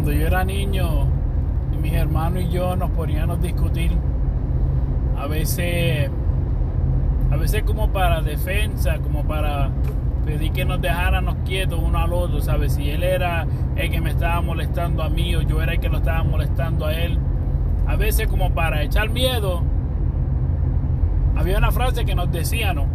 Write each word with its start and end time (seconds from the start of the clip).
cuando 0.00 0.18
yo 0.18 0.28
era 0.28 0.44
niño 0.44 1.04
mis 1.78 1.92
hermanos 1.92 2.44
y 2.44 2.48
yo 2.48 2.74
nos 2.74 2.90
poníamos 2.92 3.38
a 3.38 3.42
discutir, 3.42 3.92
a 5.18 5.26
veces, 5.26 6.10
a 7.30 7.36
veces 7.36 7.64
como 7.64 7.92
para 7.92 8.22
defensa, 8.22 8.98
como 9.00 9.24
para 9.24 9.68
pedir 10.24 10.52
que 10.52 10.64
nos 10.64 10.80
dejáramos 10.80 11.36
quietos 11.44 11.78
uno 11.84 11.98
al 11.98 12.14
otro, 12.14 12.40
¿sabes? 12.40 12.72
Si 12.76 12.88
él 12.88 13.02
era 13.02 13.46
el 13.76 13.90
que 13.90 14.00
me 14.00 14.08
estaba 14.08 14.40
molestando 14.40 15.02
a 15.02 15.10
mí 15.10 15.36
o 15.36 15.42
yo 15.42 15.60
era 15.60 15.74
el 15.74 15.80
que 15.80 15.90
lo 15.90 15.98
estaba 15.98 16.24
molestando 16.24 16.86
a 16.86 16.94
él, 16.94 17.18
a 17.86 17.96
veces 17.96 18.26
como 18.26 18.54
para 18.54 18.82
echar 18.82 19.10
miedo, 19.10 19.62
había 21.36 21.58
una 21.58 21.72
frase 21.72 22.06
que 22.06 22.14
nos 22.14 22.32
decía, 22.32 22.72
¿no? 22.72 22.86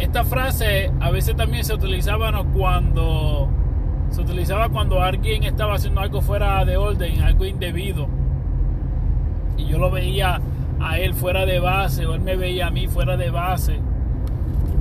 Esta 0.00 0.24
frase 0.24 0.90
a 0.98 1.12
veces 1.12 1.36
también 1.36 1.62
se 1.62 1.74
utilizaba 1.74 2.32
cuando 2.52 3.48
se 4.10 4.20
utilizaba 4.20 4.68
cuando 4.68 5.02
alguien 5.02 5.44
estaba 5.44 5.74
haciendo 5.74 6.00
algo 6.00 6.20
fuera 6.20 6.64
de 6.64 6.76
orden, 6.76 7.22
algo 7.22 7.44
indebido. 7.44 8.08
Y 9.56 9.66
yo 9.66 9.78
lo 9.78 9.90
veía 9.90 10.40
a 10.80 10.98
él 10.98 11.14
fuera 11.14 11.46
de 11.46 11.60
base 11.60 12.06
o 12.06 12.14
él 12.14 12.20
me 12.20 12.36
veía 12.36 12.68
a 12.68 12.70
mí 12.70 12.88
fuera 12.88 13.16
de 13.16 13.30
base. 13.30 13.78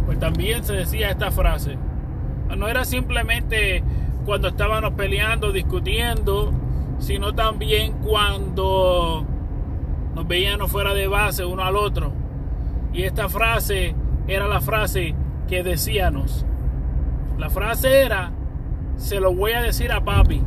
Pues 0.05 0.19
también 0.19 0.63
se 0.63 0.73
decía 0.73 1.11
esta 1.11 1.31
frase. 1.31 1.77
No 2.57 2.67
era 2.67 2.83
simplemente 2.83 3.83
cuando 4.25 4.47
estábamos 4.47 4.93
peleando, 4.93 5.51
discutiendo, 5.51 6.51
sino 6.99 7.33
también 7.33 7.93
cuando 8.03 9.25
nos 10.15 10.27
veíamos 10.27 10.71
fuera 10.71 10.93
de 10.93 11.07
base 11.07 11.45
uno 11.45 11.63
al 11.63 11.75
otro. 11.75 12.11
Y 12.93 13.03
esta 13.03 13.29
frase 13.29 13.93
era 14.27 14.47
la 14.47 14.61
frase 14.61 15.13
que 15.47 15.63
decíamos. 15.63 16.45
La 17.37 17.49
frase 17.49 18.01
era, 18.01 18.31
se 18.99 19.19
lo 19.19 19.33
voy 19.33 19.53
a 19.53 19.61
decir 19.63 19.91
a 19.91 20.03
papi. 20.03 20.43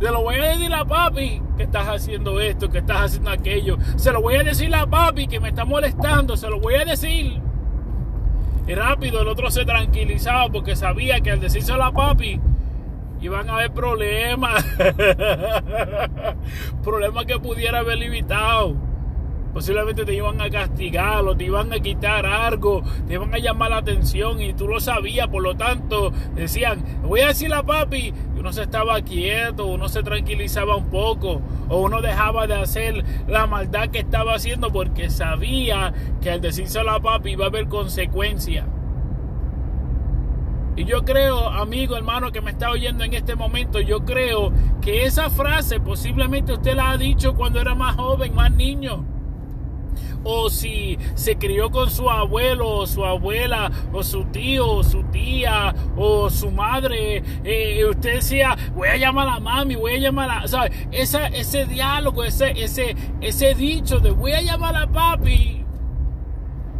Se 0.00 0.10
lo 0.10 0.22
voy 0.22 0.36
a 0.36 0.48
decir 0.50 0.72
a 0.72 0.84
papi 0.84 1.42
que 1.56 1.64
estás 1.64 1.88
haciendo 1.88 2.40
esto, 2.40 2.70
que 2.70 2.78
estás 2.78 3.02
haciendo 3.02 3.30
aquello. 3.30 3.78
Se 3.96 4.12
lo 4.12 4.22
voy 4.22 4.36
a 4.36 4.42
decir 4.42 4.74
a 4.74 4.86
papi 4.86 5.26
que 5.26 5.40
me 5.40 5.48
está 5.48 5.64
molestando. 5.64 6.36
Se 6.36 6.48
lo 6.48 6.60
voy 6.60 6.74
a 6.74 6.84
decir. 6.84 7.40
Y 8.66 8.74
rápido 8.74 9.20
el 9.22 9.28
otro 9.28 9.50
se 9.50 9.64
tranquilizaba 9.64 10.48
porque 10.50 10.76
sabía 10.76 11.20
que 11.20 11.30
al 11.32 11.40
decírselo 11.40 11.84
a 11.84 11.92
papi 11.92 12.40
iban 13.20 13.50
a 13.50 13.54
haber 13.54 13.72
problemas. 13.72 14.64
problemas 16.84 17.24
que 17.26 17.38
pudiera 17.38 17.80
haber 17.80 18.02
evitado 18.02 18.76
posiblemente 19.54 20.04
te 20.04 20.12
iban 20.12 20.40
a 20.40 20.50
castigar 20.50 21.24
o 21.24 21.36
te 21.36 21.44
iban 21.44 21.72
a 21.72 21.78
quitar 21.78 22.26
algo, 22.26 22.82
te 23.06 23.14
iban 23.14 23.32
a 23.32 23.38
llamar 23.38 23.70
la 23.70 23.76
atención 23.78 24.42
y 24.42 24.52
tú 24.52 24.66
lo 24.66 24.80
sabías, 24.80 25.28
por 25.28 25.44
lo 25.44 25.56
tanto 25.56 26.12
decían, 26.34 26.84
voy 27.04 27.20
a 27.20 27.28
decirle 27.28 27.54
a 27.54 27.62
papi, 27.62 28.12
uno 28.36 28.52
se 28.52 28.62
estaba 28.62 29.00
quieto, 29.02 29.66
uno 29.66 29.88
se 29.88 30.02
tranquilizaba 30.02 30.74
un 30.74 30.90
poco, 30.90 31.40
o 31.68 31.80
uno 31.80 32.02
dejaba 32.02 32.48
de 32.48 32.54
hacer 32.54 33.04
la 33.28 33.46
maldad 33.46 33.90
que 33.90 34.00
estaba 34.00 34.34
haciendo 34.34 34.72
porque 34.72 35.08
sabía 35.08 35.94
que 36.20 36.32
al 36.32 36.40
decírselo 36.40 36.90
a 36.90 37.00
papi 37.00 37.30
iba 37.30 37.44
a 37.44 37.48
haber 37.48 37.68
consecuencias. 37.68 38.66
Y 40.76 40.84
yo 40.84 41.04
creo, 41.04 41.48
amigo, 41.50 41.96
hermano, 41.96 42.32
que 42.32 42.40
me 42.40 42.50
está 42.50 42.70
oyendo 42.70 43.04
en 43.04 43.14
este 43.14 43.36
momento, 43.36 43.80
yo 43.80 44.04
creo 44.04 44.52
que 44.80 45.04
esa 45.04 45.30
frase 45.30 45.78
posiblemente 45.78 46.54
usted 46.54 46.74
la 46.74 46.90
ha 46.90 46.96
dicho 46.96 47.36
cuando 47.36 47.60
era 47.60 47.76
más 47.76 47.94
joven, 47.94 48.34
más 48.34 48.50
niño 48.50 49.14
o 50.24 50.50
si 50.50 50.98
se 51.14 51.36
crió 51.36 51.70
con 51.70 51.90
su 51.90 52.08
abuelo 52.10 52.68
o 52.68 52.86
su 52.86 53.04
abuela 53.04 53.70
o 53.92 54.02
su 54.02 54.24
tío 54.26 54.68
o 54.68 54.82
su 54.82 55.02
tía 55.04 55.74
o 55.96 56.30
su 56.30 56.50
madre, 56.50 57.22
eh, 57.44 57.84
usted 57.88 58.14
decía, 58.14 58.56
voy 58.74 58.88
a 58.88 58.96
llamar 58.96 59.28
a 59.28 59.40
mami, 59.40 59.76
voy 59.76 59.96
a 59.96 59.98
llamar 59.98 60.30
a... 60.30 60.48
¿sabe? 60.48 60.72
ese 60.90 61.66
diálogo, 61.66 62.24
ese, 62.24 62.50
ese, 62.52 62.96
ese 63.20 63.54
dicho 63.54 64.00
de 64.00 64.10
voy 64.10 64.32
a 64.32 64.40
llamar 64.40 64.76
a 64.76 64.86
papi, 64.86 65.64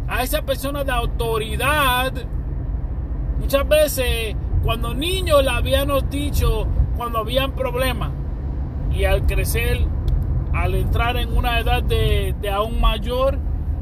a 0.07 0.23
esa 0.23 0.41
persona 0.41 0.83
de 0.83 0.91
autoridad, 0.91 2.11
muchas 3.39 3.67
veces 3.67 4.35
cuando 4.63 4.93
niños 4.93 5.43
le 5.43 5.49
habíamos 5.49 6.09
dicho 6.09 6.67
cuando 6.97 7.19
habían 7.19 7.51
problemas 7.51 8.11
y 8.91 9.03
al 9.03 9.25
crecer 9.25 9.85
al 10.55 10.73
entrar 10.73 11.17
en 11.17 11.35
una 11.35 11.59
edad 11.59 11.83
de, 11.83 12.33
aún 12.51 12.79
mayor, 12.79 13.37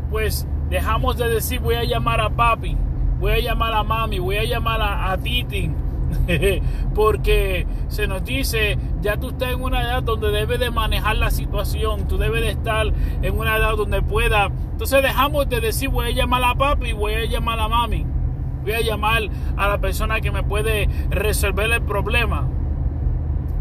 pues 0.09 0.47
dejamos 0.69 1.17
de 1.17 1.29
decir 1.29 1.59
voy 1.59 1.75
a 1.75 1.83
llamar 1.83 2.19
a 2.19 2.29
papi, 2.29 2.75
voy 3.19 3.31
a 3.31 3.39
llamar 3.39 3.73
a 3.73 3.83
mami, 3.83 4.19
voy 4.19 4.37
a 4.37 4.43
llamar 4.43 4.81
a, 4.81 5.11
a 5.11 5.17
Titi. 5.17 5.71
porque 6.95 7.65
se 7.87 8.07
nos 8.07 8.23
dice, 8.23 8.77
ya 9.01 9.17
tú 9.17 9.29
estás 9.29 9.53
en 9.53 9.61
una 9.61 9.81
edad 9.81 10.03
donde 10.03 10.31
debes 10.31 10.59
de 10.59 10.69
manejar 10.71 11.15
la 11.17 11.31
situación, 11.31 12.07
tú 12.07 12.17
debes 12.17 12.41
de 12.41 12.51
estar 12.51 12.87
en 13.21 13.37
una 13.37 13.57
edad 13.57 13.75
donde 13.75 14.01
pueda. 14.01 14.49
Entonces 14.71 15.01
dejamos 15.01 15.49
de 15.49 15.61
decir 15.61 15.89
voy 15.89 16.07
a 16.07 16.11
llamar 16.11 16.43
a 16.43 16.55
papi, 16.55 16.93
voy 16.93 17.13
a 17.13 17.25
llamar 17.25 17.59
a 17.59 17.67
mami, 17.67 18.05
voy 18.63 18.73
a 18.73 18.81
llamar 18.81 19.23
a 19.57 19.67
la 19.67 19.77
persona 19.79 20.21
que 20.21 20.31
me 20.31 20.43
puede 20.43 20.87
resolver 21.09 21.71
el 21.71 21.81
problema. 21.81 22.47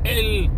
El, 0.05 0.51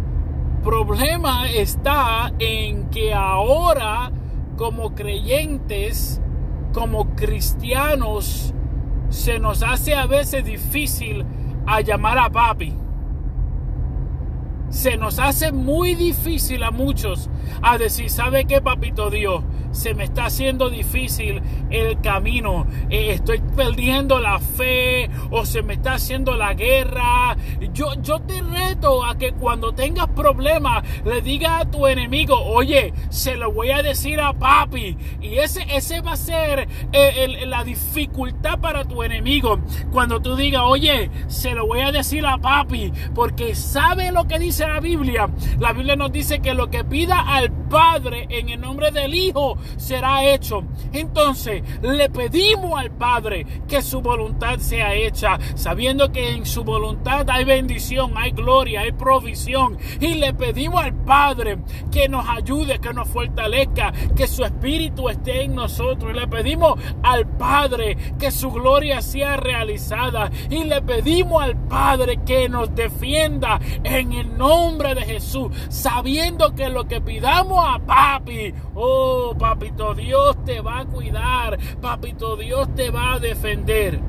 problema 0.65 1.47
está 1.51 2.33
en 2.39 2.89
que 2.89 3.13
ahora 3.13 4.11
como 4.57 4.95
creyentes, 4.95 6.21
como 6.73 7.15
cristianos, 7.15 8.55
se 9.11 9.39
nos 9.39 9.63
hace 9.63 9.95
a 9.95 10.07
veces 10.07 10.45
difícil 10.45 11.25
a 11.67 11.83
llamar 11.83 12.19
a 12.19 12.31
papi. 12.31 12.75
Se 14.75 14.97
nos 14.97 15.21
hace 15.21 15.53
muy 15.53 15.95
difícil 15.95 16.65
a 16.65 16.73
muchos 16.73 17.31
a 17.63 17.79
decir, 17.79 18.11
¿sabe 18.11 18.45
qué, 18.45 18.61
papito 18.61 19.09
Dios? 19.09 19.45
se 19.75 19.93
me 19.95 20.05
está 20.05 20.27
haciendo 20.27 20.71
difícil 20.71 21.43
el 21.69 22.01
camino, 22.01 22.67
eh, 22.91 23.11
estoy 23.11 23.41
perdiendo 23.57 24.21
la 24.21 24.39
fe 24.39 25.11
o 25.31 25.45
se 25.45 25.63
me 25.63 25.75
está 25.75 25.95
haciendo 25.95 26.37
la 26.37 26.55
guerra. 26.55 27.37
Yo, 27.73 27.95
yo 28.01 28.21
te 28.21 28.41
reto 28.41 29.05
a 29.05 29.19
que 29.19 29.33
cuando 29.33 29.75
tengas 29.75 30.09
problemas 30.09 30.85
le 31.05 31.21
digas 31.23 31.63
a 31.63 31.71
tu 31.71 31.87
enemigo, 31.89 32.41
oye, 32.41 32.95
se 33.11 33.37
lo 33.37 33.53
voy 33.53 33.71
a 33.71 33.83
decir 33.83 34.21
a 34.21 34.33
papi. 34.33 34.97
Y 35.21 35.39
ese, 35.39 35.67
ese 35.69 36.01
va 36.01 36.13
a 36.13 36.17
ser 36.17 36.69
eh, 36.93 37.45
la 37.47 37.65
dificultad 37.65 38.61
para 38.61 38.85
tu 38.85 39.03
enemigo. 39.03 39.59
Cuando 39.91 40.21
tú 40.21 40.37
digas, 40.37 40.63
oye, 40.65 41.11
se 41.27 41.53
lo 41.55 41.67
voy 41.67 41.81
a 41.81 41.91
decir 41.91 42.25
a 42.25 42.39
papi, 42.39 42.93
porque 43.13 43.57
sabe 43.57 44.13
lo 44.13 44.29
que 44.29 44.39
dice 44.39 44.64
la 44.67 44.81
Biblia. 44.81 45.29
La 45.59 45.73
Biblia 45.73 45.97
nos 45.97 46.13
dice 46.13 46.41
que 46.41 46.55
lo 46.55 46.69
que 46.71 46.85
pida 46.85 47.21
al 47.21 47.51
Padre 47.53 48.27
en 48.29 48.49
el 48.49 48.61
nombre 48.61 48.91
del 48.91 49.15
Hijo 49.15 49.59
será 49.77 50.25
hecho. 50.25 50.65
Entonces 50.93 51.63
le 51.83 52.09
pedimos 52.11 52.79
al 52.79 52.91
Padre 52.91 53.47
que 53.69 53.83
su 53.83 54.01
voluntad 54.01 54.59
sea 54.59 54.95
hecha, 54.95 55.39
sabiendo 55.55 56.13
que 56.13 56.31
en 56.31 56.47
su 56.47 56.65
voluntad 56.65 57.29
hay 57.31 57.45
bendición, 57.45 58.13
hay 58.17 58.33
gloria, 58.33 58.81
hay 58.81 58.93
provisión. 58.93 59.79
Y 60.01 60.15
le 60.15 60.35
pedimos 60.35 60.83
al 60.83 60.95
Padre 61.05 61.59
que 61.91 62.09
nos 62.09 62.29
ayude, 62.29 62.79
que 62.79 62.93
nos 62.93 63.09
fortalezca, 63.09 63.93
que 64.15 64.27
su 64.27 64.45
espíritu 64.45 65.09
esté 65.09 65.43
en 65.43 65.55
nosotros. 65.55 66.13
Y 66.13 66.19
le 66.19 66.29
pedimos 66.29 66.79
al 67.03 67.27
Padre 67.27 67.97
que 68.19 68.31
su 68.31 68.51
gloria 68.51 69.03
sea 69.03 69.37
realizada. 69.37 70.31
Y 70.51 70.65
le 70.65 70.83
pedimos 70.83 71.43
al 71.43 71.57
Padre 71.57 72.21
que 72.25 72.49
nos 72.49 72.75
defienda 72.75 73.61
en 73.83 74.13
el 74.13 74.37
nombre 74.37 74.95
de 74.95 75.03
Jesús, 75.03 75.55
sabiendo 75.69 76.55
que 76.55 76.69
lo 76.69 76.85
que 76.85 77.01
pidamos 77.01 77.65
a 77.67 77.79
papi, 77.79 78.55
oh 78.75 79.35
papi, 79.39 79.55
Papito 79.55 79.95
Dios 79.95 80.45
te 80.45 80.61
va 80.61 80.81
a 80.81 80.85
cuidar. 80.85 81.59
Papito 81.81 82.37
Dios 82.37 82.69
te 82.75 82.91
va 82.91 83.15
a 83.15 83.19
defender. 83.19 84.01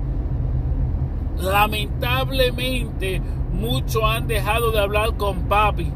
Lamentablemente, 1.38 3.22
muchos 3.54 4.04
han 4.04 4.28
dejado 4.28 4.72
de 4.72 4.80
hablar 4.80 5.16
con 5.18 5.48
papi. 5.48 5.94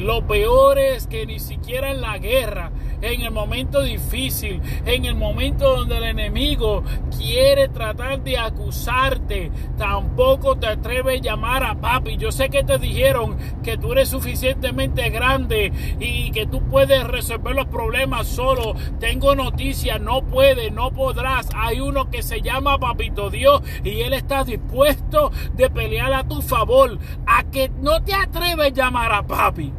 Lo 0.00 0.26
peor 0.26 0.78
es 0.78 1.06
que 1.06 1.26
ni 1.26 1.38
siquiera 1.38 1.90
en 1.90 2.00
la 2.00 2.16
guerra, 2.16 2.70
en 3.02 3.20
el 3.20 3.30
momento 3.30 3.82
difícil, 3.82 4.62
en 4.86 5.04
el 5.04 5.14
momento 5.14 5.76
donde 5.76 5.98
el 5.98 6.04
enemigo 6.04 6.82
quiere 7.18 7.68
tratar 7.68 8.22
de 8.22 8.38
acusarte, 8.38 9.52
tampoco 9.76 10.56
te 10.56 10.68
atreves 10.68 11.20
a 11.20 11.22
llamar 11.22 11.64
a 11.64 11.78
papi. 11.78 12.16
Yo 12.16 12.32
sé 12.32 12.48
que 12.48 12.64
te 12.64 12.78
dijeron 12.78 13.36
que 13.62 13.76
tú 13.76 13.92
eres 13.92 14.08
suficientemente 14.08 15.10
grande 15.10 15.70
y 15.98 16.30
que 16.30 16.46
tú 16.46 16.62
puedes 16.62 17.06
resolver 17.06 17.54
los 17.54 17.66
problemas 17.66 18.26
solo. 18.26 18.74
Tengo 19.00 19.34
noticias, 19.34 20.00
no 20.00 20.22
puedes, 20.22 20.72
no 20.72 20.92
podrás. 20.92 21.46
Hay 21.54 21.80
uno 21.80 22.08
que 22.08 22.22
se 22.22 22.40
llama 22.40 22.78
Papito 22.78 23.28
Dios 23.28 23.60
y 23.84 24.00
él 24.00 24.14
está 24.14 24.44
dispuesto 24.44 25.30
de 25.52 25.68
pelear 25.68 26.14
a 26.14 26.26
tu 26.26 26.40
favor. 26.40 26.98
A 27.26 27.44
que 27.50 27.68
no 27.82 28.02
te 28.02 28.14
atreves 28.14 28.68
a 28.68 28.74
llamar 28.74 29.12
a 29.12 29.26
papi. 29.26 29.74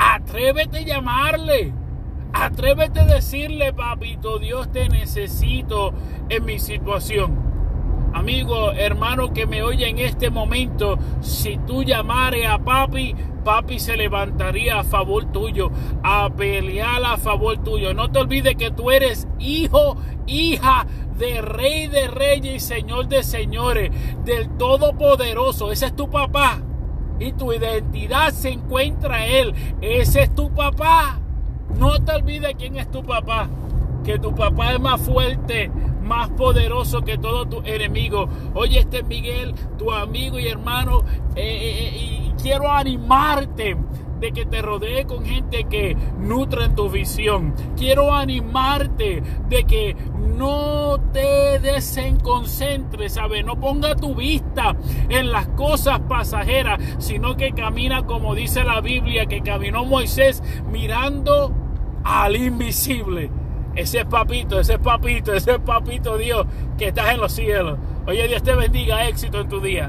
Atrévete 0.00 0.78
a 0.78 0.82
llamarle. 0.82 1.74
Atrévete 2.32 3.00
a 3.00 3.04
decirle, 3.04 3.74
papito, 3.74 4.38
Dios 4.38 4.72
te 4.72 4.88
necesito 4.88 5.92
en 6.30 6.44
mi 6.44 6.58
situación. 6.58 7.50
amigo, 8.14 8.72
hermano 8.72 9.32
que 9.32 9.46
me 9.46 9.62
oye 9.62 9.88
en 9.88 9.98
este 9.98 10.30
momento, 10.30 10.98
si 11.20 11.58
tú 11.58 11.82
llamares 11.84 12.46
a 12.46 12.58
papi, 12.58 13.14
papi 13.44 13.78
se 13.78 13.96
levantaría 13.96 14.80
a 14.80 14.84
favor 14.84 15.26
tuyo, 15.26 15.70
a 16.02 16.30
pelear 16.30 17.04
a 17.04 17.16
favor 17.18 17.58
tuyo. 17.62 17.92
No 17.94 18.10
te 18.10 18.20
olvides 18.20 18.56
que 18.56 18.70
tú 18.70 18.90
eres 18.90 19.28
hijo, 19.38 19.96
hija 20.26 20.86
de 21.18 21.42
rey 21.42 21.88
de 21.88 22.08
reyes 22.08 22.54
y 22.54 22.60
señor 22.60 23.06
de 23.08 23.22
señores, 23.22 23.90
del 24.24 24.48
todopoderoso. 24.56 25.70
Ese 25.70 25.86
es 25.86 25.96
tu 25.96 26.08
papá. 26.08 26.62
Y 27.20 27.32
tu 27.32 27.52
identidad 27.52 28.32
se 28.32 28.48
encuentra 28.48 29.26
en 29.26 29.36
él. 29.36 29.54
Ese 29.80 30.22
es 30.22 30.34
tu 30.34 30.50
papá. 30.52 31.20
No 31.78 32.02
te 32.02 32.12
olvides 32.12 32.54
quién 32.58 32.76
es 32.76 32.90
tu 32.90 33.04
papá. 33.04 33.48
Que 34.04 34.18
tu 34.18 34.34
papá 34.34 34.72
es 34.72 34.80
más 34.80 35.00
fuerte, 35.00 35.70
más 36.02 36.30
poderoso 36.30 37.02
que 37.02 37.18
todo 37.18 37.46
tu 37.46 37.62
enemigo. 37.64 38.28
Oye, 38.54 38.80
este 38.80 39.00
es 39.00 39.06
Miguel, 39.06 39.54
tu 39.78 39.92
amigo 39.92 40.38
y 40.38 40.48
hermano. 40.48 41.02
Eh, 41.36 41.42
eh, 41.42 41.90
eh, 41.94 41.98
y 41.98 42.42
quiero 42.42 42.70
animarte 42.70 43.76
de 44.20 44.32
que 44.32 44.44
te 44.44 44.62
rodee 44.62 45.06
con 45.06 45.24
gente 45.24 45.64
que 45.64 45.96
en 46.62 46.74
tu 46.74 46.88
visión. 46.88 47.54
Quiero 47.76 48.14
animarte 48.14 49.22
de 49.48 49.64
que 49.64 49.96
no 50.36 50.98
te 51.12 51.58
desenconcentres, 51.58 53.14
¿sabes? 53.14 53.44
No 53.44 53.58
ponga 53.58 53.94
tu 53.94 54.14
vista 54.14 54.76
en 55.08 55.32
las 55.32 55.48
cosas 55.48 56.00
pasajeras, 56.00 56.80
sino 56.98 57.36
que 57.36 57.52
camina 57.52 58.06
como 58.06 58.34
dice 58.34 58.64
la 58.64 58.80
Biblia, 58.80 59.26
que 59.26 59.42
caminó 59.42 59.84
Moisés 59.84 60.42
mirando 60.70 61.52
al 62.04 62.36
invisible. 62.36 63.30
Ese 63.76 64.00
es 64.00 64.06
papito, 64.06 64.58
ese 64.58 64.74
es 64.74 64.78
papito, 64.80 65.32
ese 65.32 65.52
es 65.52 65.58
papito 65.60 66.16
Dios 66.16 66.46
que 66.76 66.88
estás 66.88 67.14
en 67.14 67.20
los 67.20 67.32
cielos. 67.32 67.78
Oye, 68.06 68.26
Dios 68.26 68.42
te 68.42 68.54
bendiga, 68.54 69.06
éxito 69.06 69.40
en 69.40 69.48
tu 69.48 69.60
día. 69.60 69.88